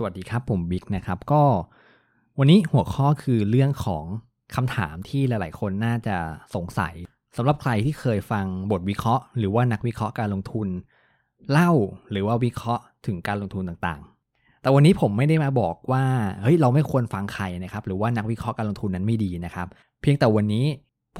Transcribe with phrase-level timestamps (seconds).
[0.00, 1.42] สวัสดีครับผมบิ๊กนะครับก็
[2.38, 4.04] วันนี้หัวข้อคือเรื่องของ
[4.54, 6.16] คำถามที่หลาย ๆ คนน่าจะ
[6.54, 6.94] สงสัย
[7.36, 10.68] สำหรับใครที่เคยฟังบทวิเคราะห์ หรือว่านักวิเคราะห์การลงทุน
[11.50, 11.70] เล่า
[12.10, 16.04] หรือว่าวิเคราะห์ถึงการลงทุนต่างๆ แต่วันนี้ผมไม่ได้มาบอกว่า
[16.42, 19.68] เฮ้ยเราไม่ควรฟังใครนะครับหรือว่านักวิเคราะห์การลงทุนนั้นไม่ดีนะครับ
[20.00, 20.64] เพียงแต่วันนี้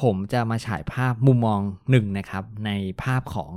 [0.03, 1.61] ผมจะมาฉายภาพมุมมอง
[1.91, 2.71] หนึ่งนะครับใน
[3.03, 3.51] ภาพของ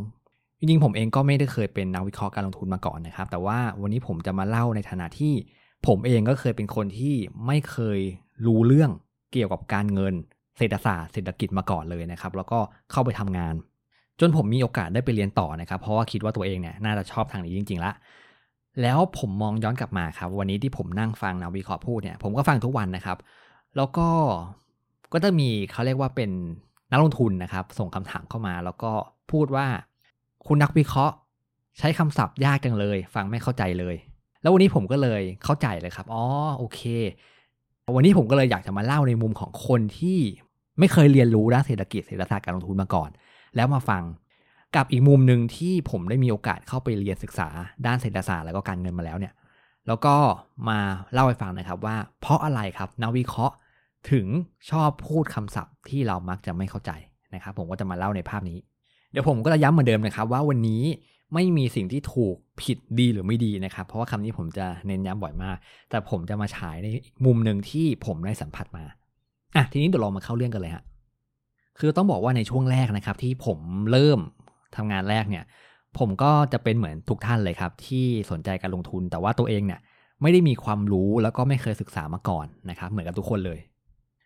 [0.62, 5.34] จริงๆผมเองก็ไม่ได้เคยเป็นนักวิเคราะห์การลงทุนมาก่อนนะครับ แต่ว่าวันนี้ผมจะมาเล่าในฐานะที่
[5.88, 7.16] ผมเองก็เคยเป็นคนที่
[7.46, 8.00] ไม่เคย
[8.46, 8.92] รู้เรื่อง
[9.32, 10.14] เกี่ยวกับการเงิน
[10.58, 12.60] เศรษฐศาสตร์เศรษฐกิจมาก่อนเลยนะครับ แล้วก็
[12.92, 13.54] เข้าไปทำงาน
[14.20, 17.92] จนผมมีโอกาสได้ไปเรียนต่อนะครับ เพราะว่าคิดว่าตัวเองเนี่ยน่าจะชอบทางนี้จริงๆละ
[18.82, 23.18] แล้วผมมองย้อนกลับมาครับ วันนี้ที่ผมนั่งฟังนักวิเคราะห์พูดเนี่ยผมก็ฟังทุกวันนะครับ
[23.78, 24.08] แล้วก็
[25.14, 26.32] ก็จะมีเขาเรียกว่าเป็น
[26.92, 28.92] นักลงทุนนะครับ ส่งคำถามเข้ามา แล้วก็
[29.32, 29.68] พูดว่า
[30.48, 31.16] คุณนักวิเคราะห์
[31.80, 33.96] ใช้คำศัพท์ยากจังเลย ฟังไม่เข้าใจเลย
[34.42, 36.24] แล้ววันนี้ผมก็เลยเข้าใจเลยครับอ๋อ
[36.58, 36.82] โอเค
[37.96, 40.20] วันนี้ผมก็เลยอยากจะมาเล่าในมุมของคนที่
[40.80, 43.10] ไม่เคยเรียนรู้ด้านเศรษฐกิจเศรษฐศาสตร์การลงทุนมาก่อน
[43.56, 44.04] แล้วมาฟัง
[44.76, 47.48] กับอีกมุมหนึ่งที่ผมได้มีโอกาสเข้าไปเรียนศึกษา
[47.86, 49.34] ด้านเศรษฐศาสตร์แล้วก็การเงินมาแล้วเนี่ย
[49.88, 50.16] แล้วก็
[50.70, 50.80] มา
[51.14, 53.56] เล่าให้ฟังนะครับว่า เพราะอะไรครับนักวิเคราะห์
[54.12, 54.26] ถึง
[54.72, 56.92] ชอบพูดคำศัพท์ที่เรามักจะไม่เข้าใจ
[57.34, 58.58] นะครับ ผมก็จะมาเล่าในภาพนี้
[59.12, 60.84] เดี๋ยวผมก็จะย้ำเหมือนเดิมนะครับ ว่าวันนี้
[61.34, 65.58] ไม่มีสิ่งที่ถูกผิดดีหรือไม่ดีนะครับ เพราะว่าคำนี้ผมจะเน้นย้ำบ่อยมาก
[65.90, 66.88] แต่ผมจะมาฉายใน
[67.26, 68.84] มุมหนึ่งที่ผมได้สัมผัสมา
[69.56, 70.84] อะทีนี้เดี๋ยวเรามาเข้าเรื่องกันเลยฮะ
[71.80, 73.60] คือต้องบอกว่าในช่วงแรกนะครับ ที่ผม
[73.92, 74.20] เริ่ม
[74.76, 75.44] ทำงานแรกเนี่ย
[76.00, 79.80] ผมก็จะเป็นเหมือนทุกท่านเลยครับ ที่สนใจการลงทุนแต่ว่าตัวเองเนี่ย
[80.22, 83.60] ไม่ได้มีความรู้แล้วก็ไม่เคยศึกษามาก่อนนะครับ เหมือนกับทุกคนเลย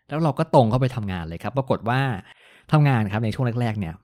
[0.08, 2.00] แล้วเราก็ตรงเข้าไปทำงานเลยครับ ปรากฏว่า
[2.72, 3.94] ทำงานครับในช่วงแรกๆเนี่ย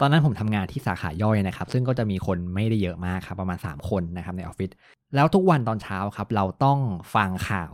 [0.00, 4.70] ตอนนั้นผมทำงานที่สาขาย่อยนะครับ ซึ่งก็จะมีคนไม่ได้เยอะมากครับประมาณ 3 คนนะครับในออฟฟิศ
[5.14, 6.78] แล้วทุกวันตอนเช้าครับ เราต้อง
[7.14, 7.72] ฟังข่าว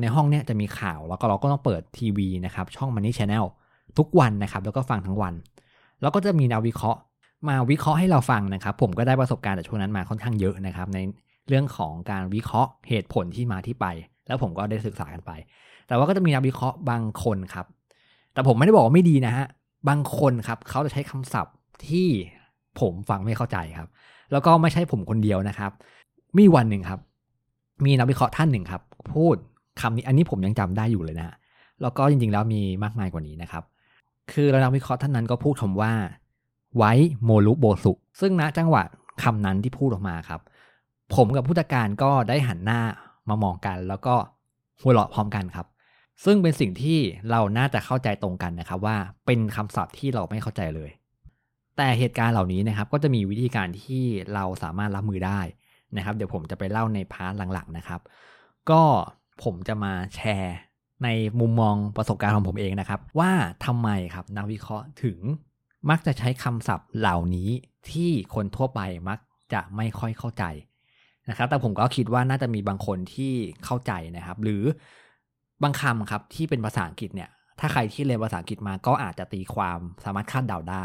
[0.00, 3.46] ในห้องเนี้ยจะมีข่าวแล้วก็เราก็ต้องเปิดทีวีนะครับ ช่อง Money Channel
[3.98, 5.34] ทุกวันนะครับ แล้วก็ฟังทั้งวัน
[6.00, 7.00] แล้วก็จะมีนักวิเคราะห์
[7.48, 10.98] มาวิเคราะห์ให้เราฟังนะครับ ผมก็ได้ประสบการณ์จากช่วงนั้นมาค่อนข้างเยอะนะครับ ใน
[11.48, 13.86] เรื่องของการวิเคราะห์เหตุผลที่มาที่ไป
[14.26, 15.30] แล้วผมก็ได้ศึกษากันไป
[15.86, 17.66] แต่ว่าก็จะมีนักวิเคราะห์บางคนครับ
[18.32, 19.46] แต่ผมไม่ได้บอกว่าไม่ดีนะฮะ
[19.88, 21.54] บางคนครับเขาจะใช้คำศัพท์
[21.88, 22.08] ที่
[22.80, 23.88] ผมฟังไม่เข้าใจครับ
[24.32, 25.72] แล้วก็ไม่ใช่ผมคนเดียวนะครับ
[26.38, 27.00] มีวันหนึ่งครับ
[27.84, 28.82] มีนักวิเคราะห์ท่านหนึ่งครับ
[29.14, 29.36] พูด
[29.80, 31.36] คำนี้อันนี้ผมยังจำได้อยู่เลยนะ
[31.82, 33.64] แล้วก็จริงๆแล้วมีมากมายกว่านี้นะครับ
[34.32, 35.92] คือนักวิเคราะห์ท่านนั้นก็พูดคำว่า
[36.76, 36.92] ไว้
[37.24, 38.82] โมลุโบสุซึ่งณจังหวะ
[39.22, 40.40] คำนั้นที่พูดออกมาครับ
[41.14, 42.80] ผมกับผู้จัดการก็ได้หันหน้า
[43.28, 44.14] มามองกัน แล้วก็
[44.80, 45.66] หัวเราะพร้อมกันครับ
[46.24, 46.98] ซึ่งเป็นสิ่งที่
[47.30, 50.90] เราน่าจะเข้าใจตรงกันนะครับว่าเป็นคำศัพท์ที่เราไม่เข้าใจเลย
[51.76, 54.02] แต่เหตุการณ์เหล่านี้นะครับก็จะมีวิธีการที่
[54.34, 55.40] เราสามารถรับมือได้
[55.96, 58.00] นะครับ เดี๋ยวผมจะไปเล่าในพาร์ทหลังๆนะครับ
[58.70, 58.82] ก็
[59.42, 60.56] ผมจะมาแชร์
[61.04, 61.08] ใน
[61.40, 63.32] มุมมองประสบการณ์ของผมเองนะครับ ว่า
[63.64, 65.18] ทำไมครับนักวิเคราะห์ถึง
[65.90, 67.50] มักจะใช้คำศัพท์เหล่านี้
[67.90, 69.18] ที่คนทั่วไปมัก
[69.52, 70.44] จะไม่ค่อยเข้าใจ
[71.28, 73.32] นะครับ แต่ผมก็คิดว่าน่าจะมีบางคนที่
[73.64, 74.62] เข้าใจนะครับ หรือ
[75.62, 80.84] บางคำครับที่เป็นภาษาอังกฤษเนี่ย ถ้าใครที่เรียนภาษาอังกฤษมาก็อาจจะตีความสามารถคาดเดาได้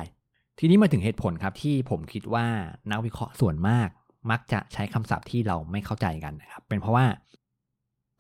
[0.60, 2.46] ทีนี้มาถึงเหตุผลครับที่ผมคิดว่า
[2.92, 3.90] นักวิเคราะห์ส่วนมาก
[4.32, 7.06] มักจะใช้คำศัพท์ที่เราไม่เข้าใจกันนะครับ เป็นเพราะว่า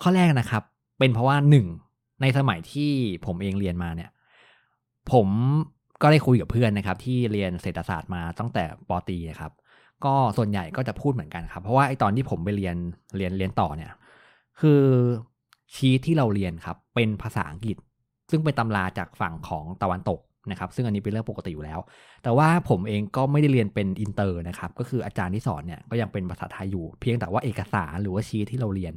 [0.01, 0.63] ข้อแรกนะครับ
[0.99, 1.67] เป็นเพราะว่าหนึ่ง
[2.21, 2.91] ในสมัยที่
[3.25, 4.09] ผมเองเรียนมาเนี่ย
[5.11, 5.27] ผม
[6.01, 9.51] ก็ได้คุยกับเพื่อนนะครับ ที่เรียนเศรษฐศาสตร์มาตั้งแต่ปตีครับ
[10.05, 12.75] ก็ส่วนใหญ่ก็จะพูดเหมือนกันครับ เพราะว่าไอตอนที่ผมไปเรียน
[13.17, 13.91] เรียนเรียนต่อเนี่ย
[14.59, 14.81] คือ
[15.73, 17.77] ชีทที่เราเรียนครับเป็นภาษาอังกฤษ
[18.31, 20.19] ซึ่งเป็นตำราจากฝั่งของตะวันตก
[20.51, 21.79] นะครับ ซึ่งอันนี้เป็นเรื่องปกติอยู่แล้ว
[22.23, 28.93] แต่ว่าผมเองก็ไม่ได้เรียนเป็นอินเตอร์นะครับ ก็คืออาจารย์ที่สอนเนี่ยก็ยังเป็นภาษาไทยอยู่ เพียงแต่ว่าเอกสารหรือว่าชีทที่เราเรียน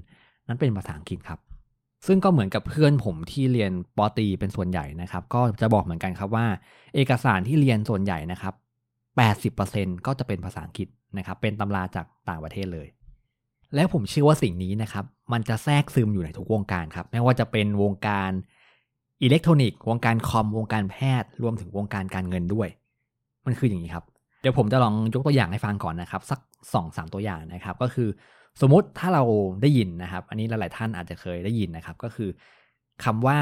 [0.48, 1.40] นั้นเป็นภาษาอังกฤษครับ
[2.06, 6.46] ซึ่งก็เหมือนกับเพื่อนผมที่เรียนป.ตรีเป็นส่วนใหญ่นะครับ ก็จะบอกเหมือนกันครับว่า
[6.94, 8.54] เอกสารที่เรียนส่วนใหญ่นะครับ
[9.34, 12.88] 80%ก็จะเป็นภาษาอังกฤษนะครับ เป็นตำราจากต่างประเทศเลย
[13.74, 18.30] แล้วผมเชื่อว่าสิ่งนี้นะครับ มันจะแทรกซึมอยู่ในทุกวงการครับ ไม่ว่าจะเป็นวงการ
[19.22, 22.68] อิเล็กทรอนิกส์วงการคอมวงการแพทย์รวมถึงวงการการเงินด้วย
[23.46, 24.04] มันคืออย่างนี้ครับ
[24.40, 26.40] เดี๋ยวผมจะลองยกตัวอย่างให้ฟังก่อนนะครับ สัก
[26.74, 28.08] สองสามตัวอย่างนะครับ ก็คือ
[28.60, 29.22] สมมุติถ้าเรา
[29.62, 32.30] ได้ยินนะครับ อันนี้หลาย ๆ ท่านอาจจะเคยได้ยินนะครับ ก็คือ
[33.04, 33.38] คำว่า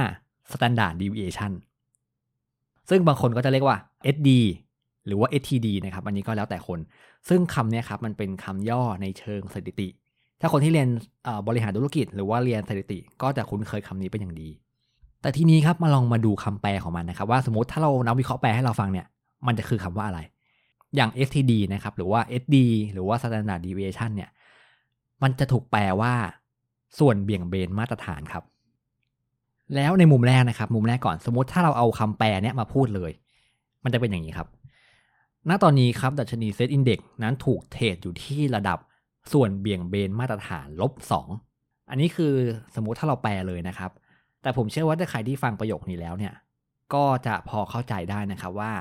[0.53, 1.53] standard deviation
[2.91, 3.79] ซึ่งบางคนก็จะเรียกว่า
[4.15, 4.29] SD
[5.07, 6.79] หรือว่า STD นะครับ อันนี้ก็แล้วแต่คน
[7.29, 9.89] ซึ่งคำนี้ครับมันเป็นคำย่อในเชิงสถิติ
[10.41, 10.89] ถ้าคนที่เรียน
[11.49, 14.49] บริหารธุรกิจ หรือว่าเรียนสถิติ ก็จะคุ้นเคยคำนี้เป็นอย่างดี
[15.23, 19.07] แต่ทีนี้ครับมาลองมาดูคำแปลของมันนะครับ ว่าสมมติถ้าเรานักวิเคราะห์แปลให้เราฟังเนี่ย
[19.47, 20.21] มันจะคือคำว่าอะไร
[20.97, 22.57] อย่าง STD นะครับ หรือว่า SD
[22.93, 24.31] หรือว่า Standard Deviation เนี่ย
[25.23, 26.13] มันจะถูกแปลว่า
[26.99, 28.45] ส่วนเบี่ยงเบนมาตรฐานครับ
[29.75, 33.13] แล้วในมุมแรกนะครับ มุมแรกก่อนสมมติถ้าเราเอาคำแปลเนี้ยมาพูดเลย
[33.85, 34.49] มันจะเป็นอย่างนี้ครับ
[35.49, 38.79] ณ ตอนนี้ครับ ดัชนีเซตอินเด็กนั้นถูกเทรดอยู่ที่ระดับ
[39.33, 41.29] ส่วนเบี่ยงเบนมาตรฐานลบสอง
[41.91, 42.35] อันนี้คือ
[42.75, 43.91] สมมุติถ้าเราแปลเลยนะครับ
[44.43, 46.35] แต่ผมเชื่อว่าถ้าใครที่ฟังประโยคนี้แล้วเนี่ย
[46.95, 48.73] ก็จะพอเข้าใจได้นะครับว่า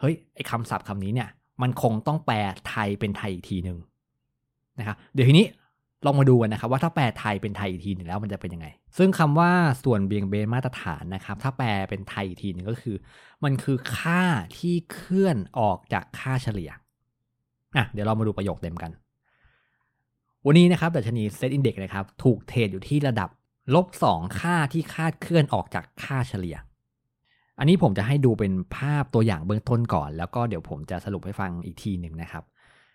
[0.00, 1.28] เฮ้ยไอ้คำศัพท์คำนี้เนี่ย
[1.62, 2.36] มันคงต้องแปล
[2.68, 3.78] ไทยเป็นไทยอีกทีหนึ่ง
[4.78, 5.46] นะครับเดี๋ยวทีนี้
[6.06, 8.66] ลองมาดูกันนะครับว่าถ้าแปลไทยเป็นไทยอีกทีนึงแล้วมันจะเป็นยังไง
[8.98, 9.52] ซึ่งคำว่า
[9.84, 12.96] ส่วนเบี่ยงเบนมาตรฐานนะครับ ถ้าแปลเป็นไทยอีกทีหนึ่งก็คือ
[13.44, 14.22] มันคือค่า
[14.58, 16.70] ที่เคลื่อนออกจากค่าเฉลี่ย
[17.76, 18.90] อะเดี๋ยวเรามาดูประโยคเต็มกัน
[20.50, 23.28] วันนี้นะครับดัชนีเซตอินเด็กนะครับถูกเทรดอยู่ที่ระดับ
[23.74, 26.56] ลบสองค่าที่คาดเคลื่อนออกจากค่าเฉลี่ย
[27.58, 32.44] อันนี้ผมจะให้ดูเป็นภาพตัวอย่างเบื้องต้นก่อน แล้วก็เดี๋ยวผมจะสรุปให้ฟังอีกทีหนึ่งนะครับ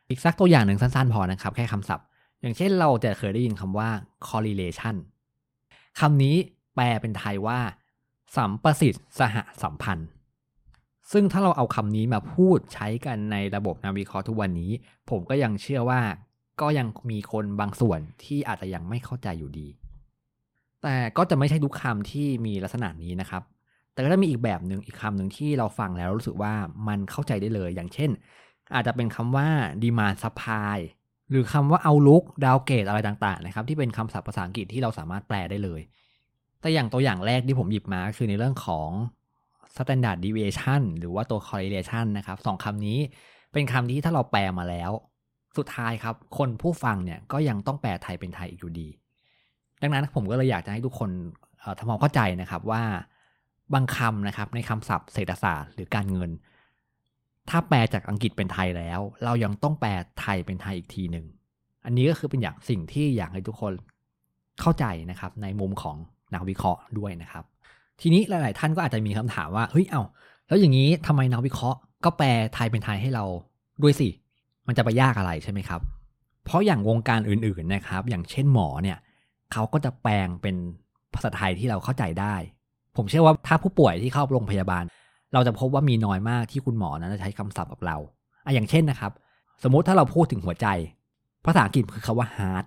[0.10, 2.06] อีกสักตัวอย่างหนึ่งสั้นๆ พอนะครับ แค่คำศัพท์
[2.42, 3.90] อย่างเช่นเราจะเคยได้ยินคำว่า
[4.28, 4.96] correlation
[6.00, 6.36] คำนี้
[6.76, 7.60] แปลเป็นไทยว่า
[8.36, 10.08] สัมประสิทธิ์สหสัมพันธ์
[11.12, 14.72] ซึ่งถ้าเราเอาคำนี้มาพูดใช้กันในระบบนาวิเคราะห์ทุกวันนี้
[15.10, 16.02] ผมก็ยังเชื่อว่า
[16.62, 19.68] ก็ยังมีคนบางส่วนที่อาจจะยังไม่เข้าใจอยู่ดี
[20.84, 23.44] แต่ก็จะไม่ใช่ทุกคำที่มีลักษณะนี้นะครับ
[23.94, 26.54] แต่ก็จะมีอีกแบบหนึ่งอีกคำหนึ่งที่เราฟังแล้วรู้สึกว่า
[26.88, 28.10] มันเข้าใจได้เลย อย่างเช่น
[28.76, 29.48] อาจจะเป็นคำว่า
[29.84, 30.78] demand supply
[31.30, 35.82] หรือคำว่า outlook downgrade อะไรต่างๆนะครับ ที่เป็นคำศัพท์ภาษาอังกฤษที่เราสามารถแปลได้เลย
[36.62, 38.90] แต่อย่างตัวอย่างแรกที่ผมหยิบมาคือในเรื่องของ
[39.76, 43.00] standard deviation หรือว่าตัว correlation นะครับสองคำนี้
[43.54, 44.92] เป็นคำที่ถ้าเราแปลมาแล้ว
[45.58, 48.88] สุดท้ายครับคนผู้ฟังเนี่ยก็ยังต้องแปลไทยเป็นไทยอีกอยู่ดี
[49.82, 51.10] ดังนั้นผมก็เลยอยากจะให้ทุกคน
[51.80, 52.84] ทำความเข้าใจนะครับว่า
[53.74, 56.32] บางคำนะครับในคำศัพท์เศรษฐศาสตร์หรือการเงิน
[57.50, 59.90] ถ้าแปลจากอังกฤษเป็นไทยแล้ว เรายังต้องแปล
[60.22, 61.26] ไทยเป็นไทยอีกทีหนึ่ง
[61.86, 63.74] อันนี้ก็คือเป็นอย่างสิ่งที่อยากให้ทุกคน
[64.62, 65.98] เข้าใจนะครับในมุมของ
[66.34, 67.44] นักวิเคราะห์ด้วยนะครับ
[68.02, 70.02] ทีนี้หลาย ๆ ท่านก็อาจจะมีคำถามว่าเฮ้ยเอา
[70.48, 73.26] แล้วอย่างนี้ทำไมนักวิเคราะห์ก็แปลไทยเป็นไทยให้เรา
[73.84, 74.10] ด้วยสิ
[74.68, 75.82] มันจะไปยากอะไรใช่ไหมครับ
[76.46, 78.98] เพราะอย่างวงการอื่นๆนะครับ อย่างเช่นหมอเนี่ย
[79.52, 80.56] เขาก็จะแปลงเป็น
[81.14, 82.36] ภาษาไทยที่เราเข้าใจได้
[82.98, 84.84] ผมเชื่อว่าถ้าผู้ป่วยที่เข้าโรงพยาบาล
[85.34, 87.98] เราจะพบว่ามีน้อยมากที่คุณหมอนั้นจะใช้คำศัพท์กับเรา
[88.46, 89.12] อะอย่างเช่นนะครับ
[89.64, 90.68] สมมุติถ้าเราพูดถึงหัวใจ
[91.46, 92.66] ภาษาอังกฤษคือคาว่า heart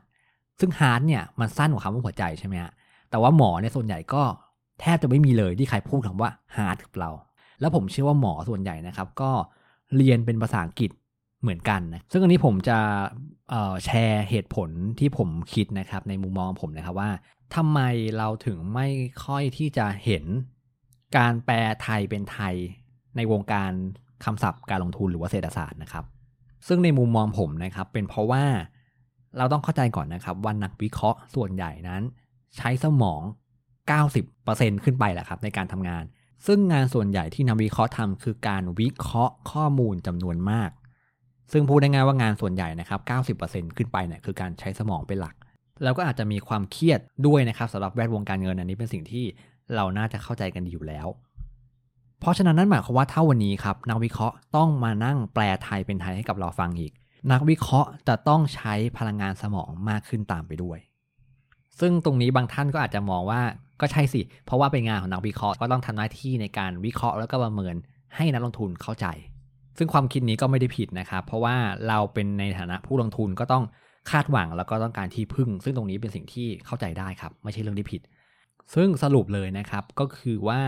[0.60, 2.72] ซึ่ง heart เนี่ยมันสั้นกว่าคำว่าหัวใจใช่ไหมฮะ
[3.10, 4.22] แต่ว่าหมอเนี่ยส่วนใหญ่ก็
[4.81, 7.10] แทบจะไม่มีเลยที่ใครพูดคำว่า heart กับเรา
[7.60, 9.31] แล้วผมเชื่อว่าหมอส่วนใหญ่นะครับ ก็
[9.96, 10.90] เรียนเป็นภาษาอังกฤษ
[11.46, 12.78] เหมือนกันนะซึ่งอันนี้ผมจะ
[13.84, 17.10] แชร์เหตุผลที่ผมคิดนะครับในมุมมองผมนะครับว่า
[17.54, 17.81] ทำไม
[18.19, 18.88] เราถึงไม่
[19.25, 20.25] ค่อยที่จะเห็น
[21.16, 22.54] การแปลไทยเป็นไทย
[23.16, 23.72] ในวงการ
[24.25, 26.04] คำศัพท์การลงทุนหรือว่าเศรษฐศาสตร์นะครับ
[26.66, 28.44] ซึ่งในมุมมองผมนะครับเป็นเพราะว่า
[29.38, 32.02] เราต้องเข้าใจก่อนนะครับว่านักวิเคราะห์ส่วนใหญ่นั้น
[32.56, 33.22] ใช้สมอง
[34.02, 36.04] 90%ขึ้นไปแหละครับในการทำงาน
[36.46, 40.70] ซึ่งงานส่วนใหญ่ที่นักวิเคราะห์ทำคือการวิเคราะห์ข้อมูลจำนวนมาก
[41.52, 43.00] ซึ่งพูดได้ง่ายว่างานส่วนใหญ่นะครับ
[43.38, 45.34] 90%ขึ้นไปเนี่ยคือการใช้สมองเป็นหลัก
[45.84, 49.25] แล้วก็อาจจะมีความเครียดด้วยนะครับสำหรับแวดวงการเงินอันนี้เป็นสิ่งที่
[49.75, 51.06] เราน่าจะเข้าใจกันดีอยู่แล้ว
[52.20, 56.93] เพราะฉะนั้นนั่นหมายความว่าถ้าวันนี้ครับนักวิเคราะห์ต้องมานั่งแปลไทยเป็นไทยให้กับเราฟังอีก
[57.32, 60.78] นักวิเคราะห์จะต้องใช้พลังงานสมองมากขึ้นตามไปด้วย
[61.81, 63.40] ซึ่งตรงนี้บางท่านก็อาจจะมองว่า
[63.80, 67.75] ก็ใช่สิ เพราะว่าเป็นงานของนักวิเคราะห์ก็ต้องทำหน้าที่ในการวิเคราะห์แล้วก็ประเมิน
[68.16, 69.06] ให้นักลงทุนเข้าใจ
[69.78, 71.56] ซึ่งความคิดนี้ก็ไม่ได้ผิดนะครับ เพราะว่า
[71.88, 73.64] เราเป็นในฐานะผู้ลงทุนก็ต้อง
[74.11, 78.02] คาดหวังแล้วก็ต้องการที่พึ่ง ซึ่งตรงนี้เป็นสิ่งที่เข้าใจได้ครับ ไม่ใช่เรื่องที่ผิด
[78.75, 80.61] ซึ่งสรุปเลยนะครับก็คือว่า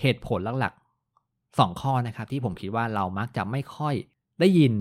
[0.00, 3.94] เหตุผลหลักๆ 2 ข้อนะครับที่ผมคิดว่าเรามักจะไม่ค่อย
[4.40, 4.72] ได้ยิน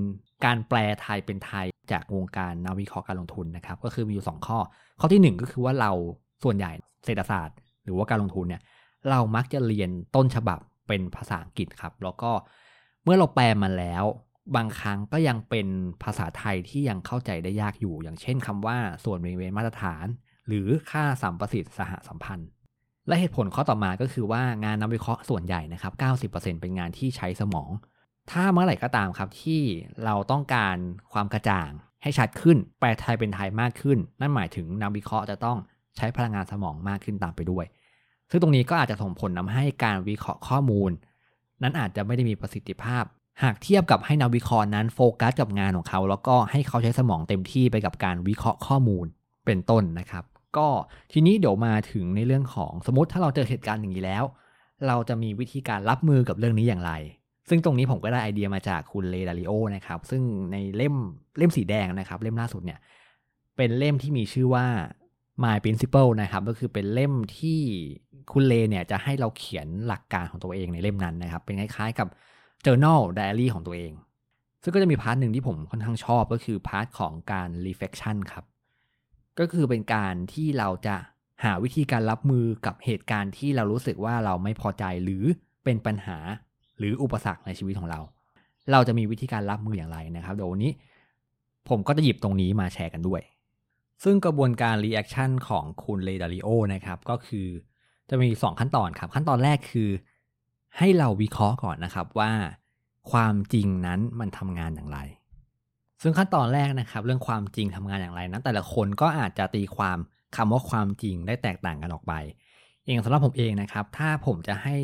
[0.45, 4.59] การแปลไทยเป็นไทยจากวงการนักวิเคราะห์การลงทุนนะครับ ก็คือมีอยู่ 2 ข้อ
[4.99, 5.91] ข้อที่ 1 ก็คือว่าเรา
[6.43, 6.71] ส่วนใหญ่
[7.05, 8.61] เศรษฐศาสตร์ หรือว่าการลงทุนเนี่ย
[9.09, 12.31] เรามักจะเรียนต้นฉบับเป็นภาษาอังกฤษครับ แล้วก็
[13.05, 14.03] เมื่อเราแปลมาแล้ว
[14.55, 15.67] บางครั้งก็ยังเป็น
[16.03, 20.05] ภาษาไทยที่ยังเข้าใจได้ยากอยู่ อย่างเช่นคำว่าส่วนบริเวณมาตรฐาน
[20.47, 22.47] หรือค่าสัมประสิทธิ์สหสัมพันธ์
[23.07, 25.93] และเหตุผลข้อต่อมาก็คือว่างานนักวิเคราะห์ส่วนใหญ่นะครับ
[26.31, 27.69] 90%เป็นงานที่ใช้สมอง
[28.31, 29.61] ถ้าเมื่อไหร่ก็ตามครับที่
[30.05, 30.75] เราต้องการ
[31.13, 31.69] ความกระจ่าง
[32.03, 35.57] ให้ชัดขึ้น แปลไทยเป็นไทยมากขึ้น นั่นหมายถึงนักวิเคราะห์จะต้อง
[35.97, 37.65] ใช้พลังงานสมองมากขึ้นตามไปด้วย
[38.29, 40.91] ซึ่งตรงนี้ก็อาจจะส่งผลทาให้การวิเคราะห์ข้อมูล
[41.65, 43.03] นั้นอาจจะไม่ได้มีประสิทธิภาพ
[43.43, 49.05] หากเทียบกับให้นักวิเคราะห์นั้นโฟกัสกับงานของเขา แล้วก็ให้เขาใช้สมองเต็มที่ไปกับการวิเคราะห์ข้อมูล
[49.45, 50.23] เป็นต้นนะครับ
[50.57, 50.67] ก็
[51.11, 54.23] ทีนี้เดี๋ยวมาถึงในเรื่องของสมมติถ้าเราเจอเหตุการณ์อย่างนี้แล้ว
[54.87, 56.91] เราจะมีวิธีการรับมือกับเรื่องนี้อย่างไร
[57.49, 60.95] ซึ่งตรงนี้ผมก็ได้ไอเดียมาจากคุณเลดาริโอนะครับซึ่งในเล่ม
[61.37, 62.79] เล่มสีแดงนะครับ เล่มล่าสุดเนี่ย
[63.57, 64.65] เป็นเล่มที่มีชื่อว่า
[65.43, 67.59] My Principle นะครับก็คือเป็นเล่มที่
[68.31, 72.07] คุณเลเนี่ยจะให้เราเขียนหลักการของตัวเองในเล่มนั้นนะครับ เป็นคล้ายๆกับ
[72.65, 73.91] journal diary ของตัวเอง
[74.63, 78.45] ซึ่งก็จะมี part หนึ่งที่ผมค่อนข้างชอบก็คือ part ของการ reflection ครับ
[79.39, 80.95] ก็คือเป็นการที่เราจะ
[81.43, 85.23] หาวิธีการรับมือกับเหตุการณ์ที่เรารู้สึกว่าเราไม่พอใจหรือ
[85.63, 86.17] เป็นปัญหา
[86.77, 87.99] หรืออุปสรรคในชีวิตของเรา
[88.71, 90.71] เราจะมีวิธีการรับมืออย่างไรนะครับเดี๋ยววันนี้
[91.69, 93.21] ผมก็จะหยิบตรงนี้มาแชร์กันด้วย
[94.03, 97.47] ซึ่งกระบวนการ reaction ของคุณเลดาริโอนะครับ ก็คือ
[98.09, 99.89] จะมี 2 ขั้นตอนครับ ขั้นตอนแรกคือ
[100.77, 102.31] ให้เราวิเคราะห์ก่อนนะครับว่า
[103.11, 104.99] ความจริงนั้นมันทำงานอย่างไร
[106.01, 109.97] ซึ่งขั้นตอนแรกนะครับ เรื่องความจริงทำงานอย่างไรนั้นแต่ละคนก็อาจจะตีความ
[110.35, 112.13] คำว่าความจริงได้แตกต่างกันออกไป
[112.83, 114.75] อย่างสำหรับผมเองนะครับ ถ้าผมจะให้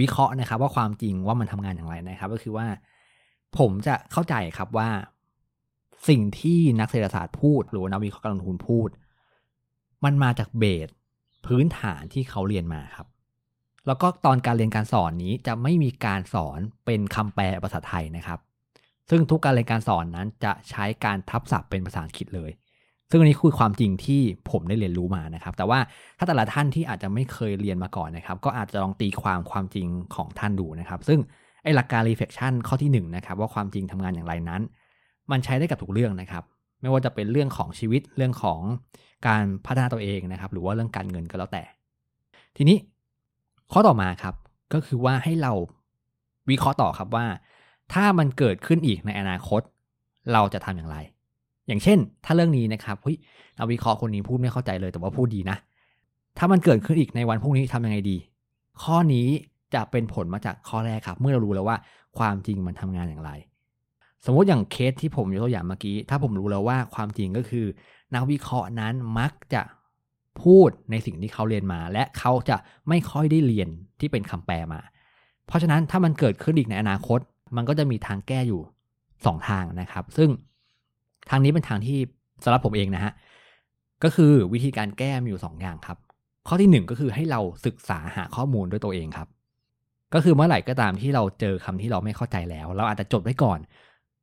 [0.00, 2.66] วิเคราะห์นะครับ ว่าความจริงว่ามันทำงานอย่างไรนะครับ ก็คือว่า
[3.58, 4.88] ผมจะเข้าใจครับว่า
[6.08, 8.88] สิ่งที่นักเศรษฐศาสตร์พูด หรือนักวิเคราะห์การลงทุนพูด
[10.04, 10.88] มันมาจากเบส
[11.46, 13.08] พื้นฐานที่เขาเรียนมาครับ
[13.86, 18.38] แล้วก็ตอนการเรียนการสอนนี้จะไม่มีการสอนเป็นคำแปลภาษาไทยนะครับ
[19.10, 22.50] ซึ่งทุกการเรียนการสอนนั้นจะใช้การทับศัพท์เป็นภาษาอังกฤษเลย
[23.10, 25.80] ซึ่งอันนี้คือความจริงที่ผมได้เรียนรู้มานะครับ แต่ว่า
[26.18, 31.20] ถ้าแต่ละท่านที่อาจจะไม่เคยเรียนมาก่อนนะครับ ก็อาจจะลองตีความความจริงของท่านดูนะครับ ซึ่ง
[31.62, 34.62] ไอ้หลักการ reflection ข้อที่1นนะครับว่าความจริงทำงานอย่างไรนั้น
[35.30, 36.44] มันใช้ได้กับทุกเรื่องนะครับ
[36.80, 38.60] ไม่ว่าจะเป็นเรื่องของชีวิตเรื่องของ
[39.26, 41.62] การพัฒนาตัวเองนะครับ หรือว่าเรื่องการเงินก็แล้วแต่
[42.56, 42.76] ทีนี้
[43.72, 44.34] ข้อต่อมาครับ
[44.72, 45.52] ก็คือว่าให้เรา
[46.50, 47.26] วิเคราะห์ต่อครับว่า
[47.92, 49.62] ถ้ามันเกิดขึ้นอีกในอนาคต
[50.32, 50.96] เราจะทำอย่างไร
[51.66, 53.16] อย่างเช่น ถ้าเรื่องนี้นะครับเฮ้ย
[53.58, 55.56] นักวิเคราะห์คนนี้พูดไม่เข้าใจเลยแต่ว่าพูดดีนะ
[56.38, 58.16] ถ้ามันเกิดขึ้นอีกในวันพรุ่งนี้ทำยังไงดี
[58.82, 59.26] ข้อนี้
[59.74, 61.76] จะเป็นผลมาจากข้อแรกครับ เมื่อเรารู้แล้วว่า
[62.18, 63.30] ความจริงมันทำงานอย่างไร
[64.24, 67.66] สมมติอย่างเคสที่ผมยกตัวอย่างเมื่อกี้ ถ้าผมรู้แล้วว่าความจริงก็คือ
[68.14, 69.62] นักวิเคราะห์นั้นมักจะ
[70.42, 72.56] พูดในสิ่งที่เขาเรียนมา และเขาจะ
[72.88, 73.68] ไม่ค่อยได้เรียน
[74.00, 74.80] ที่เป็นคำแปลมา
[75.46, 77.20] เพราะฉะนั้นถ้ามันเกิดขึ้นอีกในอนาคต
[77.56, 78.60] มันก็จะมีทางแก้อยู่
[79.04, 80.28] 2 ทางนะครับ ซึ่ง
[81.30, 81.98] ทางนี้เป็นทางที่
[82.44, 83.12] สำหรับผมเองนะฮะ
[84.04, 85.98] ก็คือวิธีการแก้มีอยู่ 2 อย่างครับ
[86.48, 89.28] ข้อที่ 1 ก็คือให้เราศึกษาหาข้อมูลด้วยตัวเองครับ
[90.14, 93.58] ก็คือเมื่อไหร่ก็ตามที่เราเจอคำที่เราไม่เข้าใจแล้ว เราอาจจะจดไว้ก่อน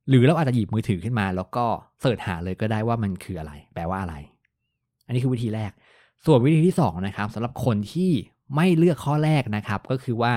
[0.08, 1.64] หรือเราอาจจะหยิบมือถือขึ้นมา แล้วก็
[2.00, 4.14] เสิร์ชหาเลยก็ได้ว่ามันคืออะไร แปลว่าอะไร
[5.06, 5.72] อันนี้คือวิธีแรก
[6.26, 8.10] ส่วนวิธีที่2นะครับสำหรับคนที่
[8.54, 10.32] ไม่เลือกข้อแรกนะครับ ก็คือว่า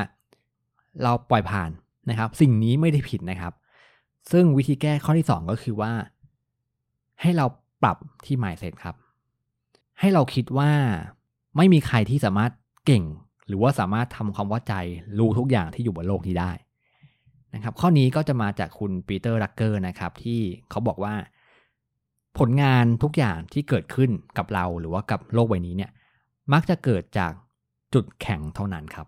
[1.03, 1.71] เราปล่อยผ่าน
[2.09, 3.53] นะครับ สิ่งนี้ไม่ได้ผิดนะครับ
[4.31, 5.91] ซึ่งวิธีแก้ข้อที่ 2 ก็คือว่า
[7.21, 7.45] ให้เรา
[7.83, 8.95] ปรับที่ mindset ครับ
[9.99, 10.71] ให้เราคิดว่า
[11.57, 12.51] ไม่มีใครที่สามารถ
[12.85, 13.03] เก่ง
[13.47, 14.73] หรือว่าสามารถทำความว่าใจ
[15.17, 16.51] รู้ทุกอย่างที่อยู่บนโลกนี้ได้
[17.56, 20.39] นะครับ ข้อนี้ก็จะมาจากคุณปีเตอร์รักเกอร์นะครับ ที่
[20.70, 21.13] เขาบอกว่า
[22.39, 25.91] ผลงานทุกอย่างที่เกิดขึ้นกับเราหรือว่ากับโลกใบนี้เนี่ย
[26.53, 27.32] มักจะเกิดจาก
[27.94, 29.08] จุดแข็งเท่านั้นครับ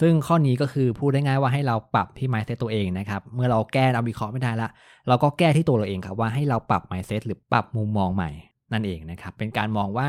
[0.00, 4.68] ซึ่งข้อนี้ก็คือพูดได้ง่ายว่าให้เราปรับที่ mindset ตัวเองนะครับ เมื่อเราแก้เอาวิเคราะห์ไม่ได้ละ
[5.08, 8.30] เราก็แก้ที่ตัวเราเองครับว่าให้เราปรับ mindset หรือปรับมุมมองใหม่
[8.72, 10.08] นั่นเองนะครับ เป็นการมองว่า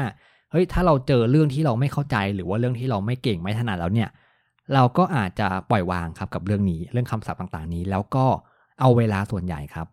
[0.52, 4.10] เฮ้ยถ้าเราเจอเรื่องที่เราไม่เข้าใจ หรือว่าเรื่องที่เราไม่เก่งไม่ถนัดแล้วเนี่ย
[4.74, 8.26] เราก็อาจจะปล่อยวางครับกับเรื่องนี้เรื่องคำศัพท์ต่างๆนี้ แล้วก็
[8.80, 9.88] เอาเวลาส่วนใหญ่ครับ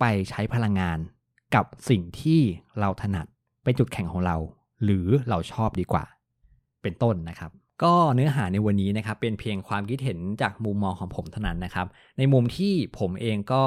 [0.00, 0.98] ไปใช้พลังงาน
[1.54, 2.40] กับสิ่งที่
[2.80, 3.26] เราถนัด
[3.64, 4.36] เป็นจุดแข็งของเรา
[4.84, 6.04] หรือเราชอบดีกว่า
[6.82, 7.50] เป็นต้นนะครับ
[7.82, 11.86] ก็เนื้อหาในวันนี้นะครับ เป็นเพียงความคิดเห็นจากมุมมองของผมเท่านั้นนะครับ
[12.18, 13.64] ในมุมที่ผมเองก็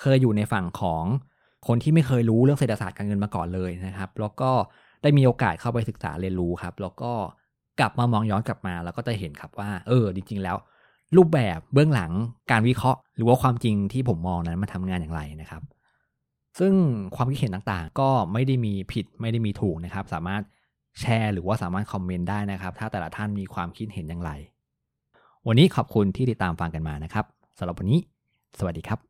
[0.00, 1.04] เคยอยู่ในฝั่งของ
[1.66, 4.50] คนที่ไม่เคยรู้เรื่องเศรษฐศาสตร์การเงินมาก่อนเลยนะครับ แล้วก็
[5.02, 7.12] ได้มีโอกาสเข้าไปศึกษาเรียนรู้ครับ แล้วก็
[7.80, 10.56] กลับมามองย้อนกลับมาแล้วก็จะเห็นครับว่า เออ จริง ๆ แล้ว
[11.16, 12.12] รูปแบบเบื้องหลัง
[12.50, 15.62] การวิเคราะห์ หรือว่าความจริงที่ผมมองนั้นมันทางานอย่างไรนะครับ
[16.58, 16.72] ซึ่ง
[17.16, 20.42] ความคิดเห็นต่างๆ ก็ไม่ได้มีผิดไม่ได้มีถูกนะครับ สามารถ
[21.00, 24.30] แชร์หรือว่าสามารถคอมเมนต์ได้นะครับ ถ้าแต่ละท่านมีความคิดเห็นอย่างไร
[25.46, 27.24] วันนี้ขอบคุณที่ติดตามฟังกันมานะครับ
[27.58, 28.00] สำหรับวันนี้
[28.58, 29.09] สวัสดีครับ